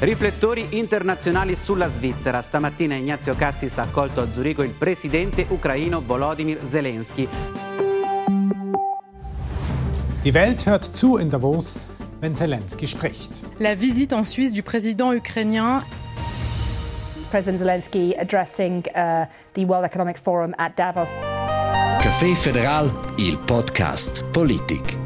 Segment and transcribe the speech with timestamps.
[0.00, 2.40] Riflettori internazionali sulla Svizzera.
[2.40, 7.28] Stamattina Ignazio Cassis ha accolto a Zurigo il presidente ucraino Volodymyr Zelensky.
[10.22, 11.78] Die Welt hört zu in Davos,
[12.20, 13.42] wenn Zelensky spricht.
[13.58, 15.82] La visite en Suisse du président ukrainien
[17.28, 21.10] President Zelensky addressing uh, the World Economic Forum at Davos.
[21.98, 24.96] Café Federal, il podcast Politik.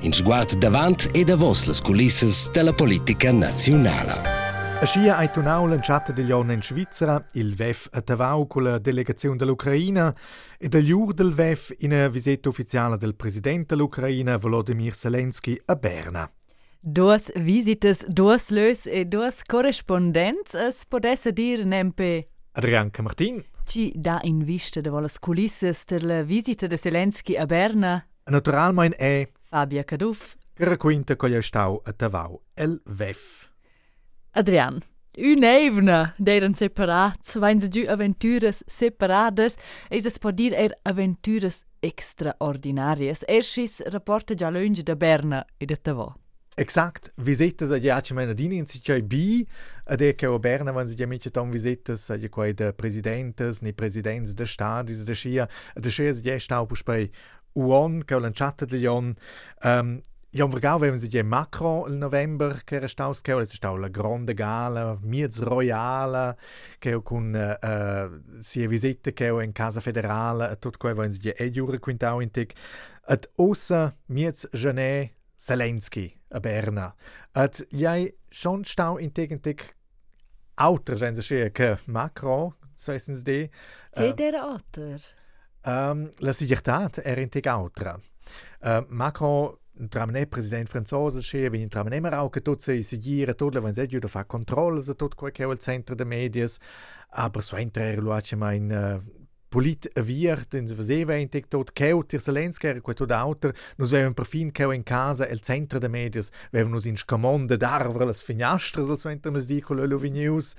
[0.00, 4.39] In sguard davant e davos las culisses della politica nazionale.
[4.82, 8.78] A scia ai tunau lanciata degli anni in Svizzera, il VEF a Tavau con la
[8.78, 10.14] delegazione dell'Ucraina
[10.58, 15.76] e dagli ur del VEF in una visita ufficiale del presidente dell'Ucraina Volodymyr Zelensky a
[15.76, 16.32] Berna.
[16.80, 23.44] Duas visitas, duas lös e duas correspondenz, es podesse dir nempe Adrianca Martin.
[23.66, 29.28] ci da in vista de volas culisses della visita de Zelensky a Berna, Naturalmein è
[29.42, 30.36] Fabia Caduf.
[30.54, 33.49] che racconta con gli stau a Tavau, il VEF.
[34.32, 34.80] Adrian,
[35.18, 39.56] un'evna d'eren separats, vain se giù avventuras separades,
[39.90, 43.24] e se può dir er avventuras extraordinarias.
[43.26, 46.14] Erschis rapporta già lunge da Berna e da Tavò.
[46.56, 49.44] Exakt, visitas a Giaci Menadini in Sicai B,
[49.84, 53.62] ad e che a Berna, wenn sie ja mit dann visitas a quei de presidentes,
[53.62, 57.10] ni presidents de stadis de Schia, de Schia sie ja stau bei
[57.54, 59.14] UON, che ho lanciato degli ON,
[60.32, 62.54] Ja, vergau, wenn sie die Macron im November
[62.86, 66.36] staus che es stau la grande gala, miez royale,
[66.78, 71.34] che con uh, uh, si visita che in casa federale, tot quei wenn sie die
[71.36, 72.54] Ejure quintau in tic,
[73.08, 76.94] at ossa miez Genet Zelensky a Berna.
[77.34, 79.74] At jai schon stau in tic in tic
[80.58, 83.50] outer, wenn sie sche che Macron, so wissen sie die.
[83.96, 85.00] C'è der Otter?
[85.64, 87.98] Um, la sigurtat era in tic outra.
[88.62, 89.56] Uh, Macron
[89.88, 94.08] tramene president francese che vegn tramene marau che tot se sigira tot la vanse giuda
[94.08, 96.58] fa controlls a tot quel che il centro de medias
[97.10, 99.20] aber so entrer luace ma in uh,
[99.50, 103.52] polit aviert in se vedeva in tic tot che tir Zelensky era quel tot auter
[103.76, 108.04] nus vevan perfin che in casa il centro de medias vevan nus in scamonde d'arvre
[108.04, 110.54] las fignastre so centro mes di con le news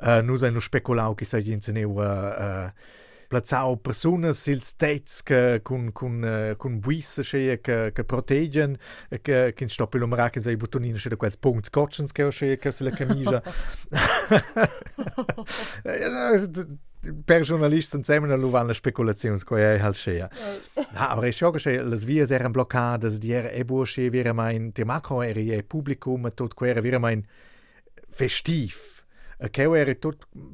[0.00, 2.70] uh, nus hai nus speculau che sai in se neu uh, uh,
[3.34, 8.76] plazzau personas sils tets che con con uh, con buisse che che che proteggen
[9.10, 12.70] e che che stoppi lo marac sei buttonine che quels punts scotchens che che che
[12.70, 13.42] se la camicia
[17.24, 20.30] per giornalisten zusammen a luvan la speculazions ko ei halt schea
[20.92, 24.72] na aber ich schaue che las vias eran bloccades di era e bursche vira mein
[24.72, 27.26] te macro era e publicum tot quera vira mein
[28.08, 28.93] festiv
[29.50, 29.92] che era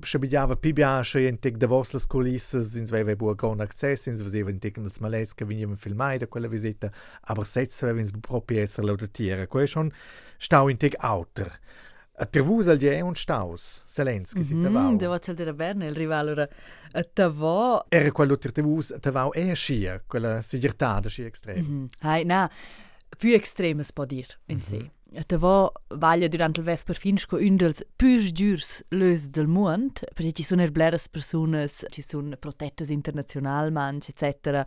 [0.01, 4.51] schabigliava pi biasce in tec de vostras culisses ins veve buon con access ins veseva
[4.51, 6.91] in tec nels malets che venivan filmai da quella visita
[7.23, 9.93] aber setz veve ins proprio esser laudatiere quei schon
[10.39, 11.59] stau in tec outer.
[12.21, 15.95] A trevus al die un staus Zelensky si Mm, tavau devo c'è der Berna, il
[15.95, 16.49] rivale ora
[16.93, 17.87] a Tavò.
[17.89, 21.65] era quello ter trevus tavau e scia quella sigurtà scia extrem.
[21.65, 21.87] Mhm.
[22.01, 22.51] Hai, na,
[23.17, 24.91] più extremes può dir in sé.
[25.17, 29.49] A Tavò vaglia durant il VEF per fins co un dels più giurs lös del
[29.49, 34.63] mond, perché ci sono erbleres personas, ci sono protettas internazional manch, etc.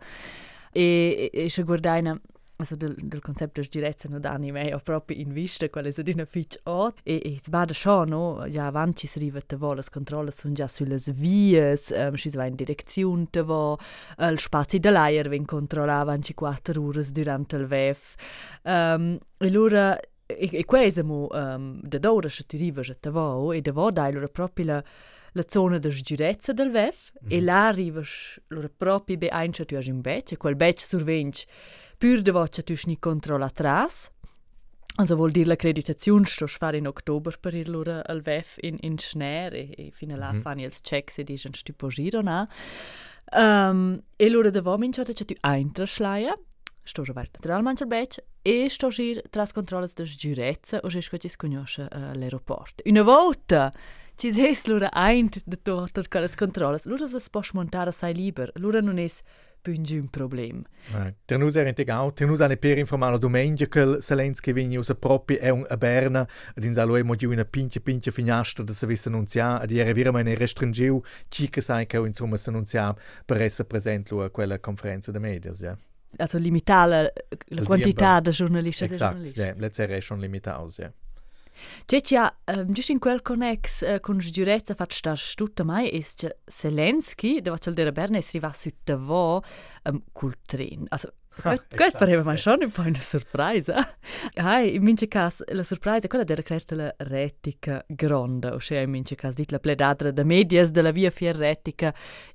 [0.70, 2.20] E, e, e se guardaina
[2.56, 6.02] also del, del concept des direzza no dani mei ho proprio in vista quale se
[6.02, 10.30] dina fitch ot e e sbada scho no ja avanti si riva te volas controlla
[10.30, 16.12] sun già sulle vies um, si va in direzione te il spazio dell'aer ven controllava
[16.12, 18.14] 24 ore durante il VEF
[18.62, 23.60] um, e allora e, e questo um, da d'ora se ti riva te vo e
[23.60, 24.84] da vo dai allora proprio la
[25.36, 30.00] la zona de sicurezza del VEF e là arrivas loro proprio be eincha tu in
[30.00, 31.44] bec e quel bec survench
[31.98, 34.12] pur de voce tu ni controlla tras
[34.96, 38.96] Also vuol dire l'accreditazione sto fare in ottobre per ir loro al VEF in, in
[38.96, 40.40] Schneer e, e fino là mm -hmm.
[40.40, 42.48] fanno ils checks e dicono stupo giro na.
[43.32, 46.38] Um, e loro da vo minchota c'è tu eintra schleia
[46.84, 51.28] sto già naturalmente al bec e sto gir tras controlles de giurezza o jes ci
[51.28, 52.82] sconosce uh, l'aeroport.
[52.84, 53.70] Una volta
[54.16, 58.80] ci ses loro eint de tot quelles controlles, loro se può montare assai liber, loro
[58.80, 59.22] non es
[59.66, 60.62] un problem.
[60.92, 64.94] Eh, ter nus era integau, ter nus ane per informare domenica che Zelensky vegni usa
[64.94, 68.72] proprio è un a Berna, ed in salo emo giù una pinche pinche finestra da
[68.72, 73.40] se visse annunziare, ed era veramente restringiu, ci che sai che insomma se annunziare per
[73.40, 75.76] essere presente a quella conferenza de medias, ja.
[76.16, 77.12] Also limitare
[77.48, 79.40] la Il quantità de giornalisti e Exakt, giornalisti.
[79.40, 80.92] ja, let's era schon limitaus, ja.
[81.86, 86.02] C'è c'è, um, giusto in quel connex uh, con giurezza fatto star tutta mai è
[86.02, 89.42] c'è Zelensky, il dire Berna, è arrivato su Tavo
[89.84, 90.84] um, col tren.
[90.88, 91.14] Also,
[91.74, 93.76] Questo pareva mai schon un po' una sorpresa.
[94.36, 98.90] Ah, in mince cas la sorpresa quella della cresta la retica gronda, o cioè in
[98.90, 101.92] mince cas dit la pledadra de medias della via fier retica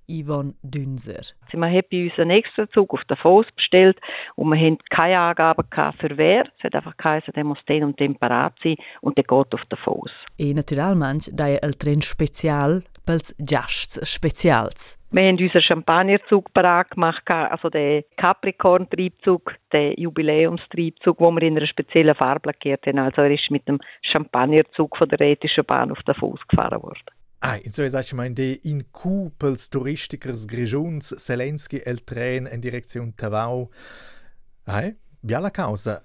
[0.07, 1.21] Yvonne Dünser.
[1.51, 3.97] Wir haben bei uns einen Extrazug auf der Foss bestellt
[4.35, 5.65] und wir haben keine Angaben
[5.99, 6.45] für wer.
[6.57, 9.65] Es hat einfach geheißen, der muss den und den parat sein und der geht auf
[9.69, 10.11] der Foss.
[10.37, 14.98] E naturalmente da il tren spezial pels Giasts spezials.
[15.11, 21.65] Wir haben unseren Champagnerzug parat gemacht, also den Capricorn-Triebzug, den Jubiläumstriebzug, den wir in einer
[21.65, 23.00] speziellen Farbe lackiert haben.
[23.00, 27.01] Also er ist mit dem Champagnerzug von der Rätischen Bahn auf den Fuß gefahren worden.
[27.41, 32.61] Ah, insomma, sagst du, mein, de in Q pels turistikers Grigiuns, Zelensky el tren in
[32.61, 33.71] Direktion Tavau.
[34.67, 34.91] Ah,
[35.23, 36.03] bella causa.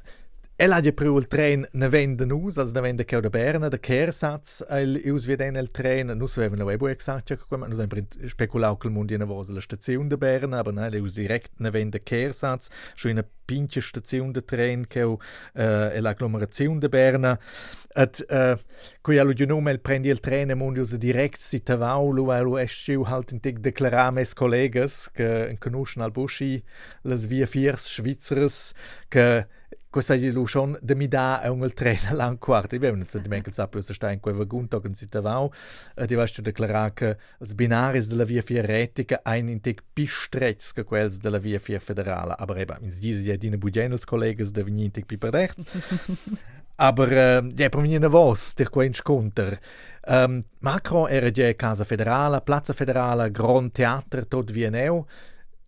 [0.56, 3.80] El ha già il tren ne vende nus, also ne vende che da Berna, der
[3.80, 8.06] Kehrsatz, el us wie den el tren, nus avevano la webo exact, come nus haben
[8.28, 11.72] speculato che il mondo ne vose la stazione de Berna, aber nein, us direkt ne
[11.72, 15.02] vende Kehrsatz, schon in a pinche stazione de tren che
[15.54, 17.36] äh, l'agglomerazione de Berna.
[17.96, 18.56] Et äh,
[19.02, 22.58] qui allo di nome el prendi il tren mondo us direkt si tavau, lu lu
[22.58, 26.62] esciu halt in tig declarar mes collegas che conoscono al buschi
[27.02, 28.72] las via fiers schweizeres
[29.08, 29.46] che
[29.94, 32.74] Cosa gli lu schon de mi da è un treno lang quarto.
[32.74, 35.48] Io non di che sapere se sta in quel vagun token si tavau.
[35.94, 40.04] E di vasto declarar che els binaris della via via retica ein in tic pi
[40.04, 42.34] strets che quels della via via federale.
[42.36, 45.64] Aber eben, in diese ja dine bugenels collegas de vini in tic pi per rechts.
[46.76, 49.60] Aber äh, ja, per mnie vos der quo sconter.
[50.08, 55.06] Um, Macron era già casa federale, Plaza Federale, Grand Theater, tot wie neu.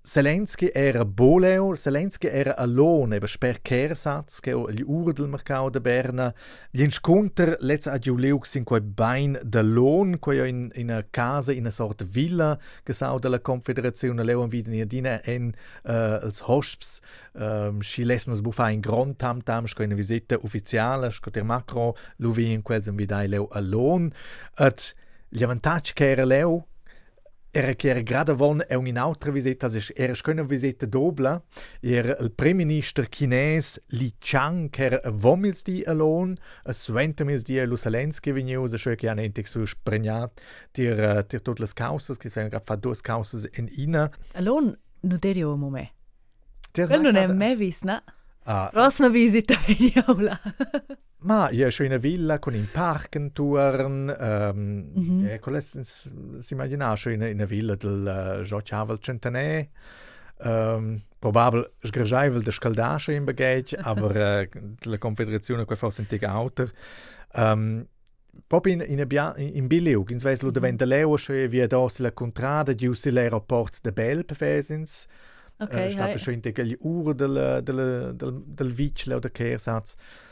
[0.07, 6.33] Zelensky era boleo, Zelensky era alone, eben sper Kehrsatz, che gli urdel mercau de Berna.
[6.71, 11.53] Gli incontri let's a giuleu sin quei bain de lon, quei in in a casa
[11.53, 16.39] in a sorta villa che sau della Confederazione leu wieder in dina en uh, als
[16.39, 17.01] hosps
[17.33, 21.45] um, si lessen us bufa in grand tam tam sco in visita ufficiale, sco der
[21.45, 24.13] Macron lu vi in quels en vidai leu alone.
[24.55, 24.95] At
[25.29, 26.65] gli avantage che era leu
[27.57, 31.43] era che era grada von è un'altra visita, also era una visita doppia,
[31.81, 37.77] era il primo ministro cinese Li Chang, era vomils di alone, a suentamils di lo
[37.77, 40.39] Zelensky vegnius, a che hanno entic su spregnat
[40.71, 44.11] tir, tir tutte le causas, che sono fatto due causas in ina.
[44.33, 45.93] Alone, non te dio mo me.
[46.73, 48.03] Quello non è me vis, no?
[48.43, 50.39] Ah, Prossima visita veniaula.
[51.19, 55.27] Ma ho una villa con un parco intorno, um, mm -hmm.
[55.27, 59.69] e si immagina in, in una villa del uh, Giocciavel Centenè,
[60.45, 66.31] um, probabile sgregiavel de scaldasce in bagage, aber uh, la Confederazione che fosse in tiga
[66.31, 66.71] autor.
[67.35, 67.87] Um,
[68.47, 70.77] proprio in, in, in, in Biliug, in Sveslo, mm -hmm.
[70.77, 75.07] davvero leo, via da la contrada, giusto l'aeroport de Belp, vesins,
[75.59, 79.95] Okay, uh, stato schon in degli ure del, del, del, del Vichle oder Kehrsatz.
[79.95, 80.26] Schön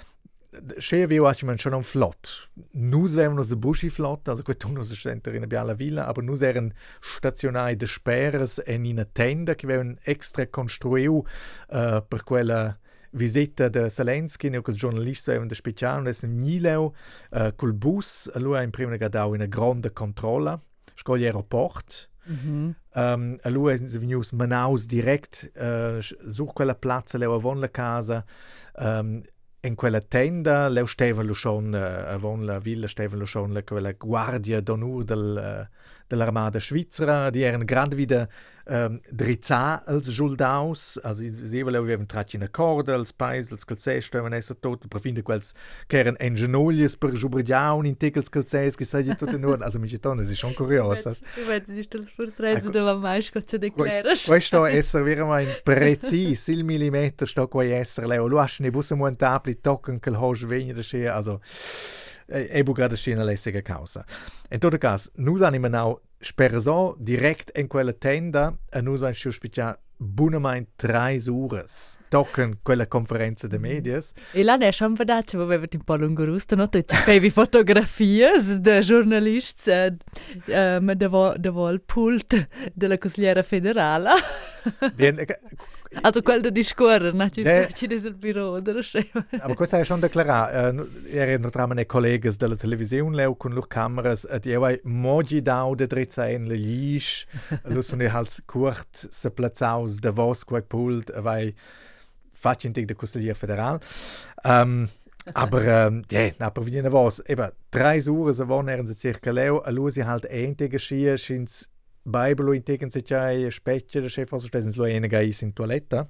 [1.11, 2.49] wie auch man schon am Flott.
[2.73, 6.73] Nus wären uns Buschi Flott, also gut, nus ist in Biala Villa, aber nus eran
[7.01, 11.25] stationai de Sperres en in tenda che wären extra construiu
[11.69, 12.79] uh, per quella
[13.12, 16.93] visita de Zelensky, ne col giornalista wären de speciale, und es Nileu
[17.31, 20.61] uh, col bus, lui ha in prima gadau in una grande controlla,
[20.95, 22.75] scogli aeroport, -hmm.
[22.97, 28.25] Um, a lui è venuto Manaus direct uh, su quella piazza, lei aveva la casa,
[28.79, 29.21] um,
[29.65, 34.61] in quella tenda leu stevan schon uh, avon la villa stevan schon la quella guardia
[34.61, 35.67] d'onor del uh,
[36.06, 38.29] dell'armata svizzera, die erano wieder
[38.67, 44.34] um, drizzà als Soldaus, also sie avevano tratto in corda, als pais, als calzès, stavano
[44.34, 45.53] essere tot, per fin di quels
[45.87, 49.89] che erano ingenoglies per giubrigiaun in tegels calzès, che sai tutto in ordine, also mi
[49.89, 51.17] cittone, è schon curioso.
[51.34, 54.25] Du vedi, il portretto dove mai scoccia di cleras.
[54.25, 59.61] Questo essere veramente preciso, il millimetro sto qua essere, leo, lu asci ne busse montabli,
[59.61, 61.41] tocken che il hosch vegna da scia, also
[62.27, 64.05] e bu grada scia una lässige causa.
[64.51, 69.79] In tutto caso, nus anima now sperso direkt in quella tenda e an sciu spicia
[69.97, 71.99] bunamain tre ures.
[72.09, 74.13] Tocken quella conferenza de medias.
[74.33, 76.69] E là ne schon vedace, wo avevo un po' lungo rusto, no?
[76.69, 79.97] Tu avevi fotografie de giornalisti eh,
[80.47, 84.11] eh, devo, devo il pult della consigliera federale.
[84.95, 85.17] Bien,
[86.03, 87.29] Also quel da discorrere, no?
[87.29, 87.43] Ci
[87.86, 89.27] des il bureau della scema.
[89.39, 90.82] aber questo è schon declarato.
[90.82, 95.41] Uh, erano tra me colleghi della televisione, leo con loro cameras, e io ho mogli
[95.41, 97.27] dau de drizzain le lisch,
[97.65, 101.55] lo sono halt kurt se plazzaus de vos quai pult, vai
[102.31, 103.81] facin dig de Consigliere Federal.
[104.44, 104.89] Um,
[105.32, 109.60] aber ähm, yeah, aber wie was, eben drei Uhr so wann eran sie circa leo,
[109.60, 111.69] a lusi halt ente geschie, schins
[112.06, 113.03] Bible in tegen se
[113.51, 116.06] specce de chef also stesen lo ene gai in toiletta.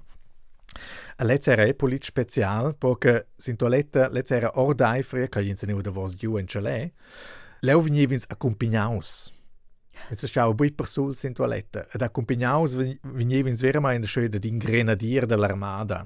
[1.19, 5.91] Let's era polit special, perché sin toaletta let's era ordai fria, che ins neu da
[5.91, 6.91] vos giù in chalé.
[7.61, 9.31] Leu venivins accompagnaus.
[10.09, 11.87] Es stau bui per sul sin toaletta.
[11.93, 16.05] Ed accompagnaus venivins verama in schöde din grenadier dell'armada.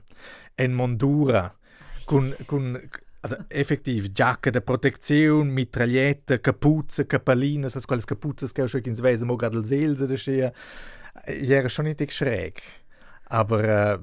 [0.56, 1.52] En mondura
[2.06, 2.80] con con
[3.22, 9.28] also effektiv Jacke de Protektion, Mitragliette, Kapuze, Kapalinen, das quelles Kapuzes che schon ins Wesen
[9.38, 10.52] gerade Seelse de schia.
[11.42, 12.62] Ja, schon nicht schräg.
[13.26, 14.00] Aber äh,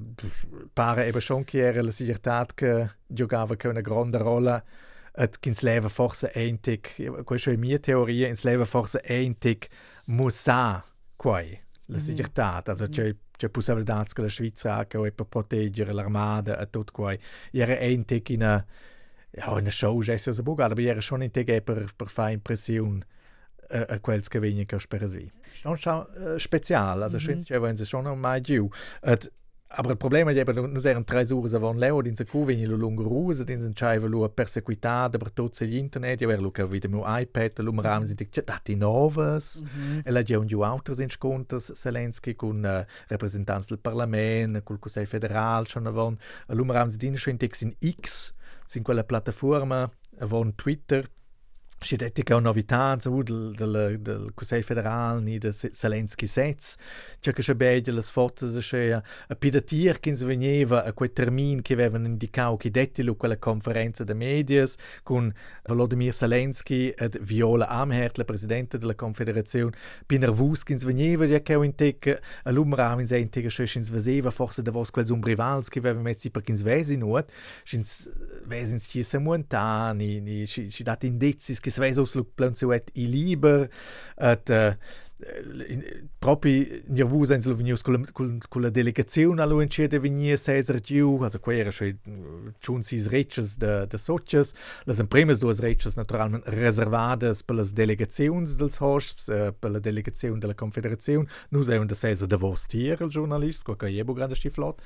[0.75, 4.63] pare eben schon era la sigurtat che giocava una grande rolla
[5.13, 9.67] et ins Leben forse eintig, questa è mia teoria, ins Leben forse eintig
[10.05, 10.85] musa
[11.17, 16.69] quai la sigurtat, also c'è c'è possibilità che la Svizzera che per proteggere l'armada e
[16.69, 17.19] tutto quai.
[17.51, 18.65] Era eintig in a
[19.37, 23.05] ja, in show gesso so bugal, aber era schon eintig per per fare impressione
[23.69, 25.31] a, a quels che vengono che per svi.
[25.63, 27.39] Non schon uh, spezial, also mm -hmm.
[27.39, 28.69] schön, wenn sie schon mai giù.
[29.69, 32.77] Aber il problema è che non erano tre ore avant leo din cu veni lo
[32.77, 36.89] lungo rusa din sen chaiva lo perseguitada per tutti gli internet io ero che video
[36.89, 40.01] mio iPad lo maram si dice dati novas mm -hmm.
[40.05, 45.07] e la già un giù altri incontros Zelensky con uh, rappresentanti del Parlament col Consiglio
[45.07, 46.17] federale schon avant
[46.47, 48.33] lo maram si din schon in X
[48.67, 51.09] sin quella piattaforma avant Twitter
[51.79, 56.75] C'è detto che è una novità del, del, del Consiglio federale, ni del Zelensky Setz,
[57.19, 61.61] c'è che c'è bene le foto, c'è a pidatir che si veniva a quel termine
[61.61, 65.31] che avevano indicato che detti lu quella conferenza de medias con
[65.65, 71.41] Volodymyr Zelensky ed Viola Amherd, la presidente della Confederazione, più nervus che si veniva, ja
[71.41, 75.09] che ho intec a l'umra in se intec che si veseva forse da vos quels
[75.09, 77.31] umbrivals che avevano messo per che si vesi nuot,
[77.63, 77.79] si
[78.45, 83.69] vesi ci se montani, ni si dati indizi che se vesi lo planzuet i liber,
[84.15, 84.75] et uh,
[86.19, 91.39] proprio nervosa in Slovenia con, con, con la delegazione allo incede venir Cesar giù, also
[91.39, 94.53] qua era schon schon sis reches de de socios,
[94.85, 100.39] las primas duas reches naturalmente reservadas per las delegazioni dels hosts, uh, per la delegazione
[100.39, 104.81] della Confederazione, nus un de Cesar de Vostier, il giornalist, qua che jebo grande stiflot.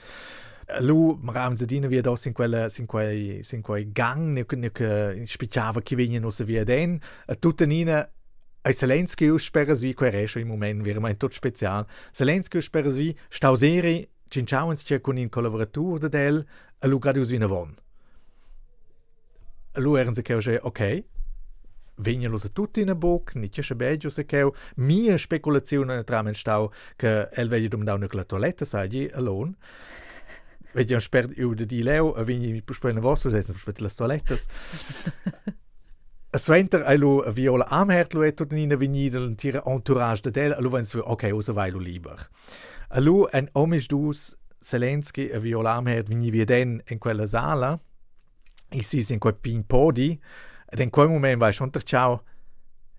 [0.79, 4.71] Lu maram se dina via dos in quella in quei in quei gang ne ne
[4.71, 6.99] che spicciava che vengono se via den.
[7.39, 8.09] Tutta nina
[8.61, 13.15] ai Zelensky usperas vi quei rescio in moment wir mein tot spezial Zelensky usperas vi
[13.27, 16.45] stauseri cinciauens c'è con in collaboratur de del
[16.79, 17.75] a lu gradius vina von.
[19.75, 21.03] Lu eran se che ok
[21.95, 26.71] vengono se tutti in a boc, ni c'è beggio se che mia speculazione tramen stau
[26.95, 29.55] che el vegli dum da una toiletta sai alone
[30.73, 33.95] Vedi, un spert io de leo, a vini mi puspoi na vostro, senza puspoi las
[33.95, 34.47] toilettas.
[36.33, 40.31] A sventer ai lo a viola amhert lo eto nina vini del tira entourage de
[40.31, 42.29] del, a lo vens ok, usa vai lo lieber.
[42.89, 47.77] A lo en omisch dus Zelensky a viola amhert vini via den in quella sala,
[48.71, 50.17] i si in quel pin podi,
[50.69, 52.23] ed in quel moment vai schon ter ciao,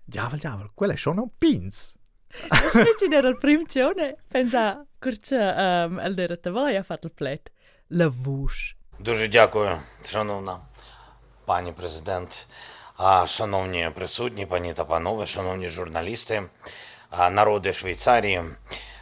[0.05, 1.97] diavel, diavel, quella è schon un pins.
[2.97, 7.51] Ci era il primo giorno, pensa, curce um, el dera tavoja a fatto il plet.
[7.93, 8.75] Vush.
[8.99, 10.59] Дуже дякую, шановна
[11.45, 12.47] пані президент,
[12.97, 16.43] а, шановні присутні, пані та панове, шановні журналісти,
[17.09, 18.41] а, народи Швейцарії.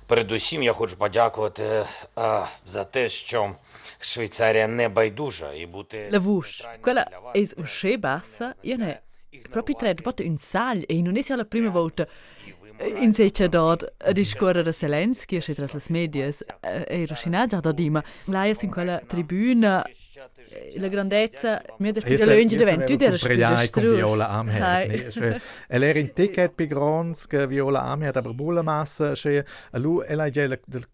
[0.07, 3.55] Передусім я хочу подякувати а, за те, що
[3.99, 6.65] Швейцарія не байдужа і бути vush.
[6.81, 9.01] Quella è uscì bassa, io ne
[9.49, 12.05] proprio tre botte in sal e non è la prima volta
[12.99, 13.93] in seccia dort.
[13.97, 18.69] A da Zelensky e tra le medie e Rosina già da dima lei è in
[18.69, 19.85] quella tribuna
[20.75, 23.19] la grandezza mi da spiegare lunge da venti der
[23.71, 29.13] con Viola Amherd elle era in ticket per grons che Viola Amherd aber bulla massa
[29.13, 30.47] che lu ella già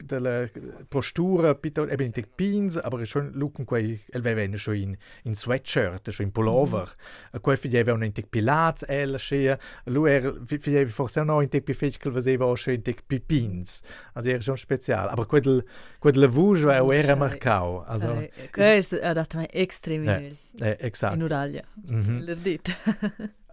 [0.06, 0.48] della
[0.88, 5.36] postura pito e ben tic pins aber schon lucken quei el venne schon in in
[5.36, 6.94] sweatshirt schon in pullover.
[7.42, 12.14] Quei figlia un tic pilats ella che lu er figlia forse no in tic fiscal
[12.14, 13.84] was eben auch schön dick Pipins.
[14.14, 15.10] Also er ist schon spezial.
[15.10, 15.64] Aber quel
[16.00, 17.84] quel lavouge è era marcau.
[17.88, 21.16] Also questo ha dato me extrem eh, eh, esatto.
[21.16, 21.64] in Uralia.
[21.92, 22.20] Mm -hmm.
[22.26, 22.76] L'erdit.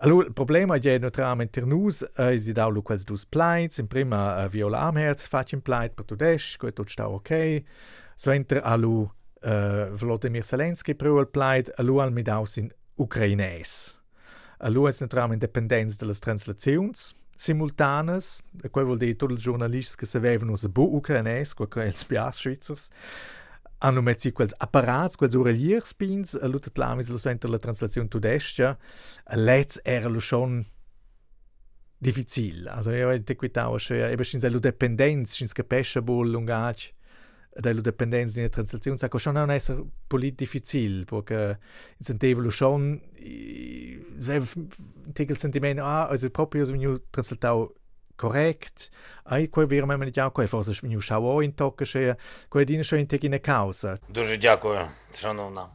[0.04, 4.45] Allora, il problema è naturalmente per noi, è che da quels dus plights, in prima
[4.45, 7.62] uh, Viola Amherd faccio un plight per tudesh, che tutto sta ok.
[8.16, 13.99] Sventer alu uh, Volodymyr Zelensky pro il plight, alu al midaus in ucraines.
[14.59, 16.90] Alu è naturalmente dipendenza delle translazioni,
[17.36, 21.82] simultanes, e quel vuol dire tutti i giornalisti che sapevano un po' ucrainese, quel che
[21.82, 22.88] è il spias svizzers,
[23.78, 28.78] hanno messo quels apparati, quels orelierspins, e l'utet lamis lo sento la translazione tudestia,
[29.28, 30.64] e let's era lo schon
[31.98, 32.70] difficile.
[32.70, 33.50] Also io ho detto che
[34.10, 36.30] eben sin la dependenza, sin capisce bol
[37.53, 41.59] lungac, della dipendenza di una transazione, sa che non è un essere politico difficile, perché
[42.00, 47.75] sentivo schon, il sentimento, ah, also proprio sono translatato
[48.15, 48.89] korrekt.
[49.24, 52.15] Ai quei вір мене дякую, форse ж мені шаво ін тока ще,
[52.50, 53.98] кое діне що ін такі не кауса.
[54.09, 54.79] Дуже дякую,
[55.13, 55.67] шановна.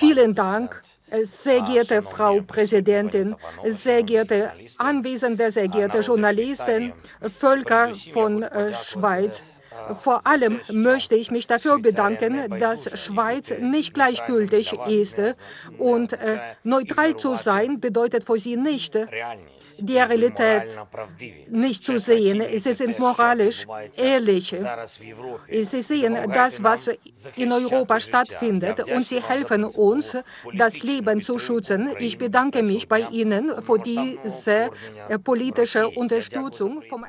[0.00, 0.82] Vielen Dank,
[1.24, 6.92] sehr geehrte Frau Präsidentin, sehr geehrte Anwesende, sehr geehrte Journalisten,
[7.40, 9.44] Völker von Schweiz.
[10.01, 15.17] Vor allem möchte ich mich dafür bedanken, dass Schweiz nicht gleichgültig ist.
[15.77, 18.95] Und äh, neutral zu sein bedeutet für sie nicht,
[19.79, 20.63] die Realität
[21.49, 22.43] nicht zu sehen.
[22.57, 23.65] Sie sind moralisch
[23.97, 24.55] ehrlich.
[25.61, 26.89] Sie sehen das, was
[27.35, 30.17] in Europa stattfindet und sie helfen uns,
[30.55, 31.89] das Leben zu schützen.
[31.99, 34.69] Ich bedanke mich bei Ihnen für diese
[35.23, 37.05] politische Unterstützung vom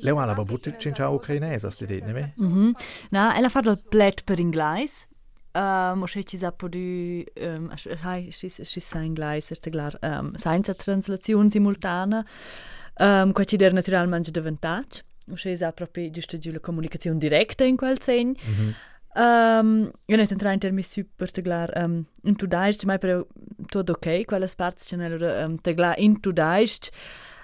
[0.00, 2.32] ha la babuta cincia ucrainesa, sti dit, ne?
[2.36, 2.72] Mhm.
[3.10, 5.06] Na, ella fa del plet per inglais.
[5.54, 6.80] Um, și ci s-a putut,
[7.56, 7.70] um,
[8.02, 12.24] hai, și și sa inglais, este clar, um, senza translazione simultanea,
[12.98, 15.00] um, qua ci der naturalmente davantage,
[15.34, 18.26] și s-a proprio giusto giù la comunicazione diretta in quel sen.
[18.26, 18.74] Mm -hmm.
[19.14, 23.26] Um, io ne tentrà in termini super teglar um, in tu daist, mai però
[23.66, 26.90] tutto ok, quella parti ce n'è um, teglar in tu daist,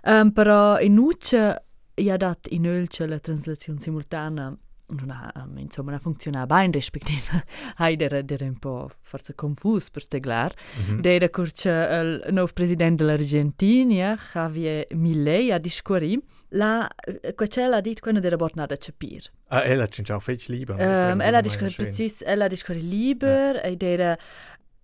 [0.05, 1.68] um, però in nuce
[1.99, 4.57] ja dat in ölce la translazione simultanea
[4.89, 7.45] non ha um, insomma non funziona bene respektive
[7.77, 10.55] hai der der un po forse confus per teglar.
[10.55, 11.01] Mm -hmm.
[11.01, 16.19] der curce il nuovo presidente dell'Argentina Javier Milei a discorri
[16.53, 16.89] la
[17.35, 21.21] quella ha detto quando era bornata a capire ah ella ci ciao fece libero um,
[21.21, 23.63] ella discorri precis ella discorri liber ja.
[23.63, 24.19] e der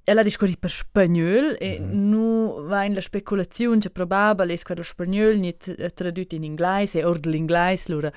[0.04, 1.94] ella discorri per spagnol e mm -hmm.
[1.94, 6.98] nu va in la speculazione che probabile è che lo spagnol nit tradotto in inglese
[7.00, 8.12] e or l'inglese lura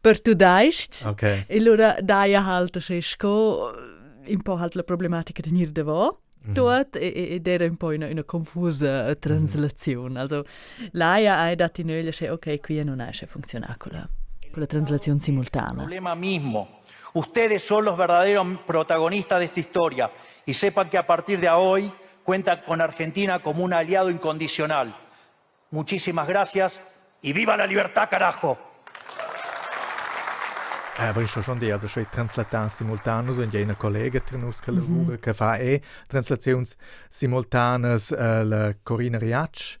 [0.00, 1.44] per tu daist okay.
[1.46, 3.72] e lura daia halt sesco
[4.26, 6.54] un po' halt la problematica di nir de vo Mm -hmm.
[6.54, 10.10] dort e, ed era un po' una, una confusa translazione.
[10.10, 10.20] Mm -hmm.
[10.20, 10.44] Also,
[10.92, 14.08] Laia ha dato in öglia ok, qui non esce funziona con la,
[14.52, 15.74] con la translazione simultanea.
[15.74, 16.78] Problema mismo.
[17.12, 20.10] Ustedes son los verdaderos protagonistas de esta historia
[20.48, 21.92] y sepan que a partir de hoy
[22.24, 24.96] cuentan con Argentina como un aliado incondicional.
[25.70, 26.80] Muchísimas gracias
[27.20, 28.56] y viva la libertad, carajo.
[30.96, 35.20] Aber ich schon die, also schon Translation simultanes und eine Kollegin drin aus mm -hmm.
[35.20, 36.66] che fa e translazioni
[37.10, 39.78] simultanes uh, la Corina Riac.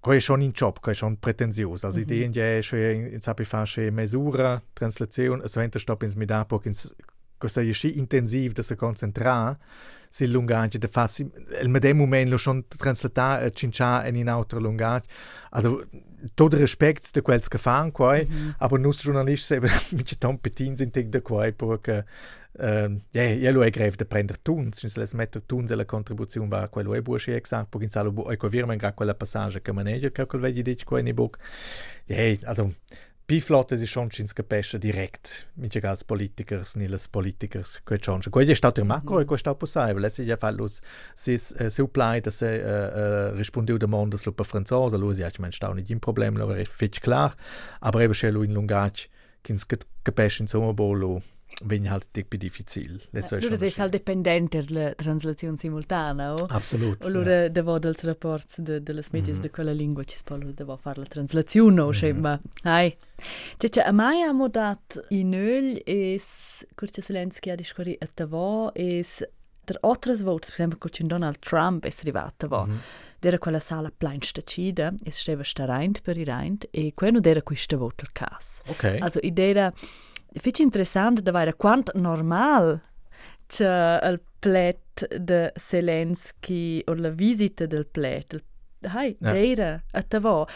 [0.00, 1.84] Ko je schon in job, ko je schon pretenzios.
[1.84, 2.12] Also mm -hmm.
[2.12, 6.92] ideen je schon in sapi fa schon mesura translazione, so enter stop ins midapo ins
[7.38, 9.56] cosa je sci intensiv da se concentrar
[10.10, 11.30] si lungaggio da fassi
[11.62, 15.06] il medem moment lo schon translata uh, cincia in in auto lungaggio
[15.50, 15.86] also
[16.34, 18.54] tot respekt de quels fan quai mm -hmm.
[18.58, 22.04] aber nus journalist eben mit tom petin sind dig de quai perché
[22.60, 26.48] ähm ja ja lo e greve de prender tuns sin les metter tuns la contribuzione
[26.48, 30.10] va quello e buono exact in salo e co virma in quella passage che manager
[30.10, 31.38] che quel vedi dic quai ni book
[32.06, 32.74] ja also
[33.28, 38.22] Biflotte ist schon Gepesche direkt, mit als Politikers, niles Politikers, gut schon.
[38.22, 40.80] Gut, ist der Makro, gut sta possibile, weil es ist ja fallos
[41.14, 45.74] si supply dass er äh, rispondiu de mondo sulla franzosa, lo si ich mein stau
[45.74, 47.36] nicht ein Problem, lo è fitch klar,
[47.82, 49.10] aber eben schon in Lungac,
[49.44, 49.68] kins
[50.04, 51.22] Gepesche in Sommerbolo
[51.64, 52.98] Vegn halt tic più difficile.
[53.12, 56.46] Allora sei halt dipendente della translazione simultanea, o?
[56.48, 57.04] Absolut.
[57.04, 57.48] Allora ja.
[57.48, 59.40] devo dels rapporti de, delle medie mm -hmm.
[59.40, 62.20] de quella lingua ci spallo devo fare la translazione, o mm -hmm.
[62.20, 62.96] ma hai.
[63.56, 68.72] Cioè, cioè, a mai amo dat in öl es curce Zelensky a discorri a tavo
[68.74, 69.24] es
[69.64, 72.78] der otras votes, per esempio, con Donald Trump è arrivato a mm -hmm.
[73.20, 77.76] Era quella sala plein stacida, es stava stareint per i reint, e quello era questa
[77.76, 78.62] voto il cas.
[78.68, 78.98] Ok.
[79.00, 79.72] Also, idea
[80.34, 82.82] Fitch interessant da era quant normal
[83.46, 88.44] che il plet de Zelensky o la visita del plet.
[88.80, 89.36] Hai, ja.
[89.36, 90.46] era a tavo.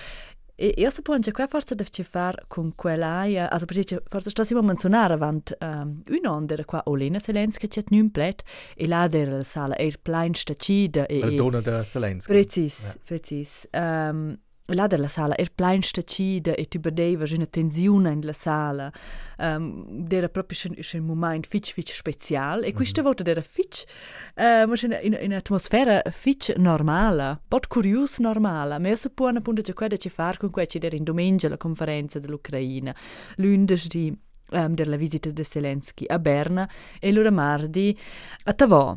[0.54, 4.44] E io sapevo che qua forse deve fare con quell'aia, also per esempio, forse sto
[4.44, 8.42] si menzionare avant um, un anno era qua Olena Zelensky c'è un plet
[8.76, 12.32] e là era la sala era plein stacida la donna de Zelensky.
[12.32, 13.00] Precis, ja.
[13.04, 13.66] precis.
[13.72, 14.38] Um,
[14.74, 18.92] là della sala er plein stacida e tu vedeva una tensione nella sala.
[19.38, 20.58] Um, era proprio
[20.92, 23.06] un momento fitch fitch speciale e questa mm -hmm.
[23.06, 23.84] volta era fitch
[24.36, 29.96] uh, in, in, atmosfera fitch normale pot curious normale ma io suppone appunto che quello
[29.96, 32.94] che fare con questo era in domenica la conferenza dell'Ucraina.
[33.36, 34.16] Lunedì
[34.52, 36.68] um, della visita di Zelensky a Berna
[37.00, 37.98] e allora mardi
[38.44, 38.96] a Tavò.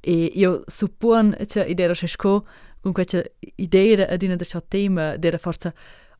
[0.00, 2.46] E io suppone che era sco
[2.80, 3.22] con questa
[3.56, 5.72] idea ad una delle tema della forza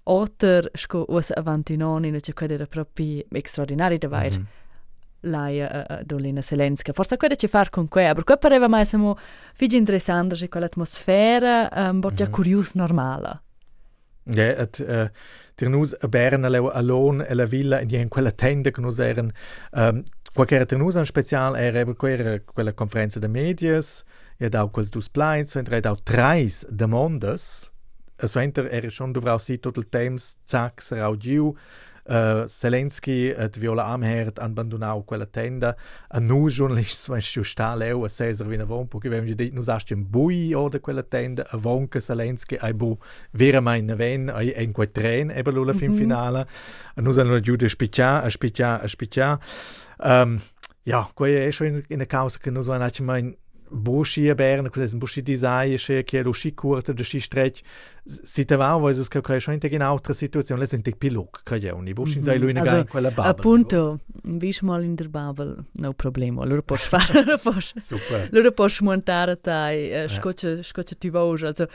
[0.04, 4.30] otter sco us avantinoni no c'è quella proprio extraordinaria da vai.
[4.30, 4.46] Mm -hmm.
[5.20, 6.92] Lei uh, Dolina Selenska.
[6.92, 9.18] Forse quello c'è far con quella, perché pareva mai siamo
[9.52, 12.30] figi interessante c'è quell'atmosfera um, già mm -hmm.
[12.30, 13.42] curios normale.
[14.30, 15.08] Ja, et, uh,
[15.54, 20.02] der nus a Berna leu alone e la villa in quella tenda che nus um,
[20.34, 24.04] qualche der nus an special era quella quella conferenza de medias
[24.38, 27.70] da quels dus plains, wenn red auch treis de mondes.
[28.16, 31.54] Also enter era schon du vrau si total temps zack serau giu
[32.10, 35.76] Uh, Zelensky et Viola Amherd abbandonau quella tenda.
[36.08, 39.62] A nu giornalists wenn stu sta leu a Cesar vina von perché wenn dit nu
[39.62, 42.96] sagst im bui oder quella tenda a vonca Zelensky ai bu
[43.32, 45.98] vera mai na ven ai en quei tren e belula fin mhm.
[45.98, 46.46] finale
[46.96, 49.38] a nu san giu de spiccia a spiccia a spiccia
[49.98, 50.40] um,
[50.84, 53.36] ja quei è schon in a causa che nu so ein
[53.70, 57.62] Bušijeberne, ko sem Bušidi zaje še, ki je ruši kurta, da si štreč,
[58.06, 61.68] situavo, je uskal, kaj je še in tega avtra situacija, le sem tek pilok, kaj
[61.68, 63.30] je oni, Bušin zaje lujne ga, kaj je babel.
[63.30, 63.84] Appunto,
[64.24, 64.38] no?
[64.42, 67.72] viš mal in der babel, no problemo, lor poš far, lor poš,
[68.32, 71.68] lor poš montare taj, škoče, škoče ti vož, also,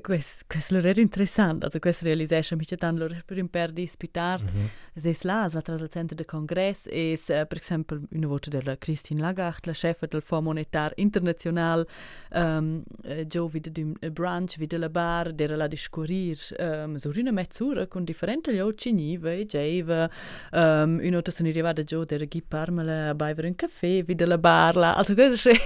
[0.00, 5.14] questo era interessante, also questa realization mi c'è tanto per un per disputar mm -hmm.
[5.14, 8.76] se là va tras al centro de congress e uh, per esempio una volta della
[8.76, 11.86] Christine Lagarde la chef del Fonds monetar international
[12.34, 17.32] um, uh, Joe vide d'un branch vide la bar dera la discurir um, so una
[17.32, 20.08] mezzura con differenti gli occhi nive e geiva
[20.52, 24.38] um, una volta sono arrivata Joe dera ghi parmela a bere un caffè vide la
[24.38, 25.56] bar la also questo è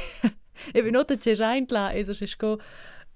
[0.72, 2.14] e vi nota c'è rein là e so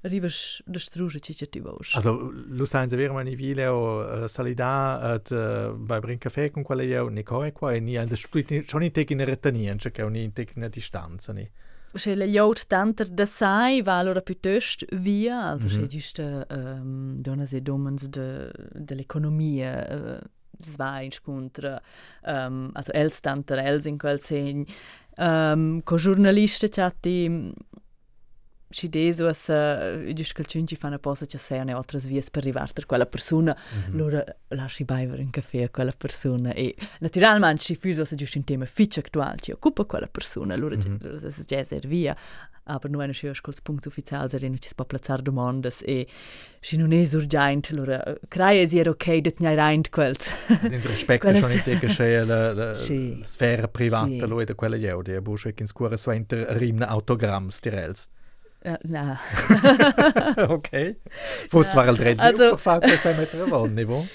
[0.03, 1.95] Rivers de struge ci ti vos.
[1.95, 6.51] Also lu sein se vera mani vile o uh, salida at uh, bei brin caffè
[6.51, 9.91] con quella io ne corre qua e ni also schon in tec in retanien, che
[9.91, 11.49] che in tec in distanza ni.
[11.93, 15.81] Se le jaut tanter da sai va allora piuttosto via, also mm -hmm.
[15.81, 20.19] se giusto um, dona se domens de dell'economia uh,
[20.61, 21.81] zwei incontra
[22.27, 24.67] um, also els tanter els in quel segn
[25.19, 27.53] um, co giornalista chatti
[28.71, 33.07] a uh, gius che ci fanno posa ci siano altre vie per arrivare a quella
[33.07, 33.57] persona.
[33.57, 33.97] Mm -hmm.
[33.97, 38.45] loro lasci bere un caffè a quella persona e naturalmente ci fuso se giusto un
[38.45, 40.55] tema fitch attuale ci occupa quella persona.
[40.57, 41.27] Loro mm -hmm.
[41.27, 42.17] se già servia.
[42.65, 46.07] Aber nur eine schöne Punkt offiziell serin ci può plazzare domande e
[46.61, 50.33] si non è urgente allora crea si era ok det ne rein quels.
[50.69, 52.75] Sin rispetto schon in te che la la
[53.25, 57.61] sfera privata lo da quella io di bu che in scuola so inter rimna autogramms
[57.61, 58.09] direls
[58.63, 59.19] Ja, na.
[60.57, 60.97] ok.
[61.49, 64.07] Forse var il dredge also, per fare questa mettere niveau.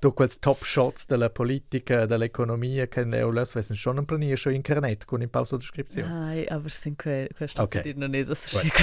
[0.00, 4.38] Du quels top shots della politica, dell'economia che ne ho las wissen schon ein planier
[4.38, 6.16] schon in internet con in pausa descrizione.
[6.16, 7.82] Ai, aber sind que questo okay.
[7.82, 8.82] di non è so schicco.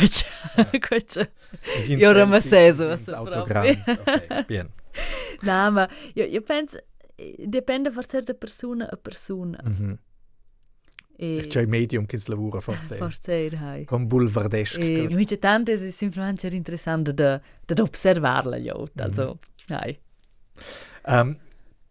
[0.88, 1.28] Questo.
[1.88, 3.88] Io ora ma seso, autogramms.
[3.98, 4.70] Ok, bien.
[5.42, 6.78] Na, ma io, io penso
[7.38, 9.60] dipende forse da persona a persona.
[9.68, 9.98] Mm -hmm.
[11.20, 11.44] E...
[11.48, 12.96] C'è il medium che si lavora forse.
[12.98, 13.86] Forse, hai.
[13.86, 14.80] Con bulvardesco.
[14.80, 18.88] E invece tanto è semplicemente interessante da, da osservarla, io.
[18.96, 19.40] Also,
[19.72, 19.76] mm.
[19.76, 20.00] hai.
[21.08, 21.38] Um,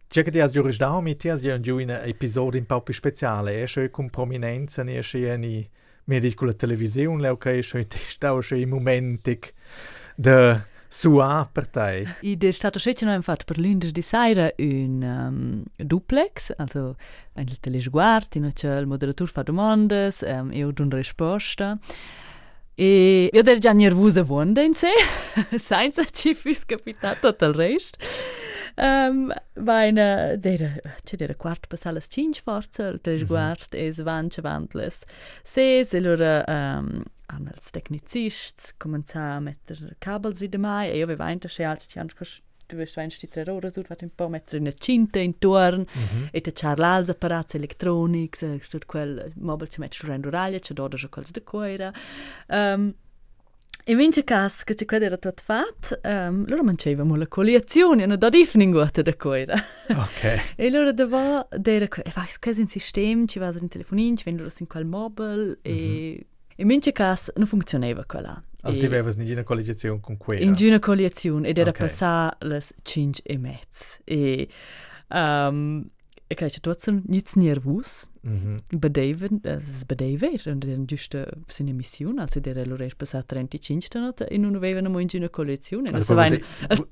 [0.07, 0.37] c'è che ti
[0.77, 4.83] da mi ti hai giurato un episodio un po' più speciale, è c'è con prominenza,
[4.83, 5.67] è c'è in
[6.05, 9.39] media con la televisione, lei che c'è in momenti
[10.15, 12.07] da sua partei.
[12.21, 16.95] I de stato scece no infatti per l'undes di sera un um, duplex, also
[17.33, 21.77] ein telesguard, in c'è il moderatore fa domande, um, io do una risposta.
[22.79, 24.91] E io ero già nervosa vonda in sé,
[25.57, 27.97] senza ci fosse capitato tutto il resto.
[28.75, 30.71] Um, Vaina, dera,
[31.03, 33.87] c'è dera quart passare le cinque forze, il telesguard mm -hmm.
[33.87, 35.01] e svanci vantles.
[35.41, 41.03] Se, se loro um, hanno els tecnicists, cominciare a mettere cabels wieder mai, e io
[41.03, 42.09] avevo anche scelto, ci hanno
[42.67, 46.27] du wirst ein die tre ore sur un po' mettere una cinta intorno mm -hmm.
[46.31, 50.59] e te c'è l'alza apparati electronics e tutto quel mobile ci metti su rendo raglia
[50.59, 51.91] c'è dodo c'è quels de coira
[52.47, 52.93] um,
[53.85, 58.05] in vince cas che c'è quello era tutto fatto um, loro mangiavamo la colazione e
[58.05, 59.55] non da evening guarda da coira
[59.87, 64.23] ok e loro dava dera e vai quasi un sistema ci va in telefonino ci
[64.25, 65.59] vengono in quel mobile mm -hmm.
[65.61, 70.43] e in vince cas non funzionava quella Also wären nicht in Koalition con quella?
[70.43, 71.87] In una coalizione ed era okay.
[71.87, 73.99] passare le 5 e mezzo.
[74.03, 74.47] E,
[75.09, 75.89] um,
[76.27, 77.01] e credo che tutti sono
[77.35, 78.57] nervosi Mhm.
[78.79, 81.15] Bedeven, es bedever, und dann just
[81.47, 85.29] seine Mission, also der lo res passat 35 stanot in un avevano mo in una
[85.29, 85.91] collezione.
[85.93, 86.43] Also vain,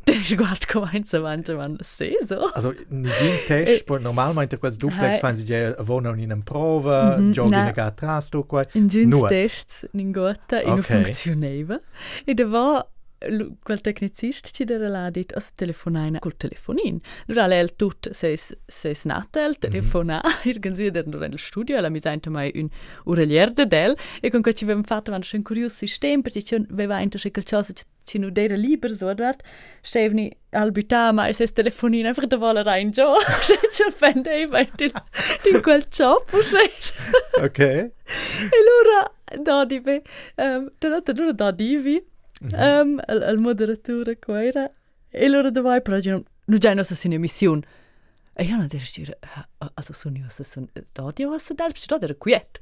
[0.06, 2.50] des guard co ein so van van se so.
[2.54, 3.10] Also in
[3.48, 7.56] test, poi normalmente quels duplex fan si ja wohnen in einer prova, mm -hmm, giochi
[7.56, 8.64] in gatras tu qua.
[8.74, 11.04] In gins tests in gota in okay.
[11.04, 11.82] funktioneva.
[12.26, 12.88] E da war
[13.64, 17.00] quel tecnicist ci là dit as telefonaina col telefonin.
[17.28, 20.50] Allora lei tut seis seis natel telefona mm.
[20.50, 22.70] irgendwie der nur nel studio la mi sente mai un
[23.06, 26.56] urelier de del e con che ci vem fatto van schon curios sistem perché ci
[26.56, 27.64] aveva inter che cosa
[28.06, 29.42] ci nu dera liber so dort
[29.82, 33.16] stevni albita mai seis telefonin einfach da vola rein jo
[33.74, 34.70] ci offende i vai
[35.52, 36.24] in quel job
[37.44, 37.92] ok e
[38.62, 39.00] allora
[39.42, 40.02] da di be
[40.38, 42.04] um, da da da di
[42.52, 44.72] um, al, al moderatura quaira
[45.10, 47.62] e loro davai però non non già nostra sin emissione
[48.34, 49.18] e io non dico dire
[49.74, 52.62] also sono io sono d'odio a sedal però era quiet.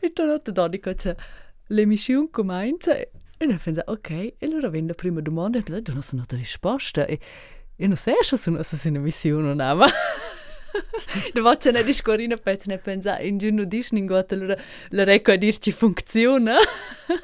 [0.00, 1.16] E tu non ti dico che
[1.66, 4.10] l'emissione comincia e io penso ok.
[4.10, 7.04] E loro vengono prima domanda e penso tu non sono risposta.
[7.04, 7.20] E
[7.76, 9.86] io non so se sono sin emissione no ma
[11.32, 14.56] da faccio una discorrina per ne pensa in giorno di sningot allora
[14.90, 16.56] la recco a dirci funziona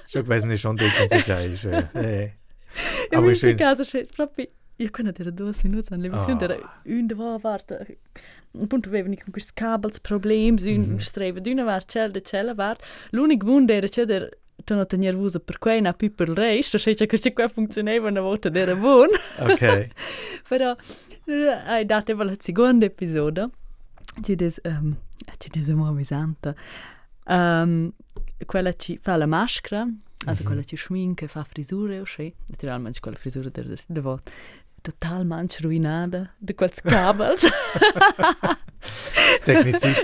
[0.07, 2.33] Schon weiß nicht schon die ganze Zeit.
[3.11, 7.85] in questo caso c'è proprio io quando era due minuti all'emissione era un dove guarda
[8.61, 10.97] appunto avevano con questi cabels problemi un -hmm.
[10.97, 12.77] streve di una var cel de cella var
[13.11, 14.29] l'unico mondo era c'è der
[14.65, 18.51] sono nervosa per quei na più per il resto cioè che qua funzionava una volta
[18.53, 19.89] era buono ok
[20.49, 20.77] però
[21.67, 23.51] hai dato la seconda episodio.
[24.23, 24.97] Ci des um,
[25.39, 25.95] ci des mo
[27.27, 27.93] um,
[28.47, 30.45] quella ci fa la maschera mm -hmm.
[30.45, 32.35] quella ci schminke fa frisure o sì?
[32.47, 34.21] Naturalmente quella frisura der der war
[34.83, 37.43] total manch ruinada de quels cabels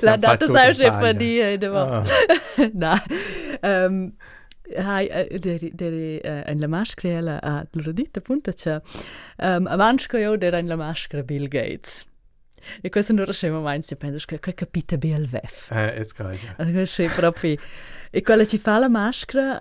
[0.03, 2.05] la data sai che fa di de va
[2.73, 3.03] na
[3.63, 4.13] um,
[4.65, 8.81] der der in la maschera a l'udita punta c'è
[9.39, 12.07] um, avanti che io era in la maschera Bill Gates.
[12.81, 16.85] E questo non riusciamo mai a pensare che che capita BLVF eh it's good allora
[16.85, 17.57] c'è proprio.
[18.11, 19.61] E quella ci fa la maschera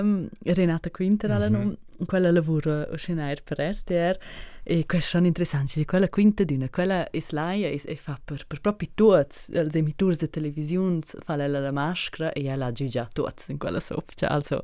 [0.00, 2.06] um, Renata Quinter mm -hmm.
[2.06, 4.18] quella lavora o scenario per RTR
[4.68, 8.60] e questo sono interessanti quella quinta d'una quella è slaia e, e fa per, per
[8.60, 13.58] proprio tutti gli emitturi di televisione fa lei la maschera e ella già tutti in
[13.58, 14.62] quella sopra also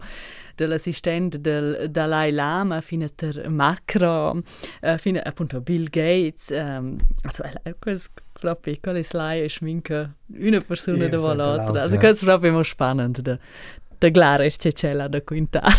[0.56, 4.42] dall'assistente del Dalai Lama fino a Macron
[4.80, 10.60] uh, fino appunto Bill Gates um, also ella, questo proprio quella slaia e schminca una
[10.60, 11.82] persona dopo l'altra.
[11.82, 13.38] also questo è proprio spannend da,
[14.02, 15.72] da glare c'è c'è la da quintar.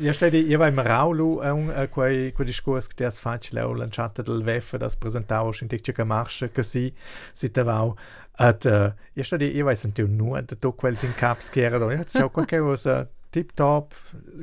[0.00, 4.22] Io sto di io vai maraulu un quei quei discorsi che das facile o lanciata
[4.22, 6.92] del VEF das presentavo in tic che marche così
[7.32, 7.92] si te va
[8.36, 8.64] at
[9.12, 12.04] io sto di io vai sentire nur da to quels in caps che era io
[12.04, 13.94] c'ho qualche cosa tip top,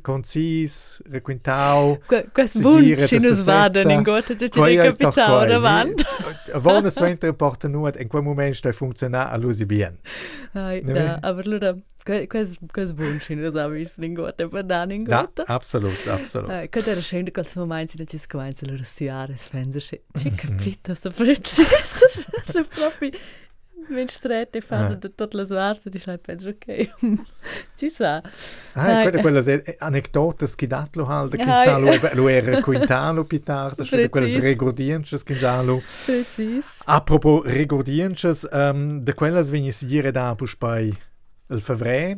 [0.02, 1.97] concis, requintau.
[2.34, 6.04] Questo buon ci nos vaden in gota de ci recapitau davanti.
[6.54, 10.00] Avona so inter importa nur in quel momento sta funziona a lusi bien.
[10.54, 15.04] Ai, da, aber lura questo questo buon ci nos avis in gota per dan in
[15.04, 15.43] gota.
[15.43, 16.50] Da, absolut, absolut.
[16.50, 20.00] Eh, che era schön quel momento da ci scovainza la siare sfenza ci
[20.36, 22.06] capita so prezioso.
[22.47, 23.12] C'è proprio
[23.89, 26.89] Wenn strette fanno da tutte le svarte, di sai penso ok.
[27.76, 28.21] Ci sa.
[28.73, 34.10] Ah, quelle quelle anecdote che datlo halt, che sa lo lo era quintano pitarda, cioè
[34.10, 35.82] quelle regordienches che sa lo.
[36.06, 36.82] Precis.
[36.86, 40.95] Apropos regordienches, um, de quelles vegni si dire da puspai
[41.50, 42.17] il fevre,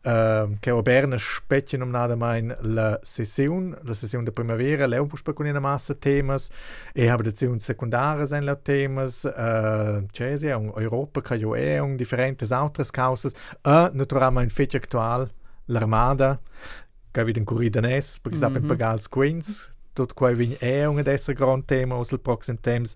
[0.00, 5.32] Uh, che a Berna specchia nominata mai la sessione, la sessione de primavera, leu puspa
[5.32, 6.48] con una massa temas,
[6.94, 11.96] e habe lezioni secondarie sein la temas, uh, c'è un Europa, che io è un
[11.96, 15.28] differentes altres causas, e naturalmente fece actual
[15.66, 16.40] l'armada,
[17.10, 18.54] che vede in Corridanes, perché mm -hmm.
[18.54, 22.94] sapem pagals queens, tot quai vin è un dessa gran tema aus il proxim temps,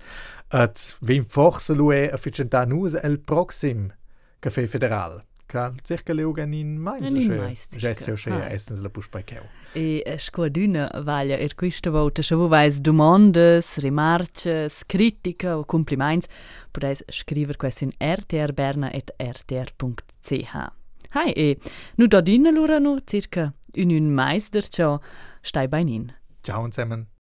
[0.48, 3.92] at vin forse lui efficientar nus el proxim
[4.40, 5.24] café federal.
[5.52, 9.44] Ca circa leugan in mais, in mais, Jesse o shea essens la by keu.
[9.74, 16.26] E squaduna vaglia er questa volta se vu vais domandas, remarches, critica o compliments,
[16.72, 20.72] podeis scriver quest in rtrberna.rtr.ch.
[21.12, 21.58] Hai, e
[21.96, 24.98] nu da dina lura nu circa un un meister ciò
[25.42, 26.14] stai bei nin.
[26.40, 27.06] Ciao zusammen.